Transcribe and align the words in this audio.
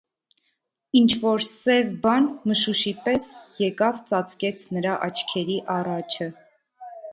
Ինչ-որ 1.01 1.45
սև 1.49 1.91
բան, 2.05 2.25
մշուշի 2.53 2.95
պես, 3.05 3.29
եկավ 3.67 4.01
ծածկեց 4.09 4.67
նրա 4.79 4.99
աչքերի 5.11 5.61
առաջը: 5.79 6.31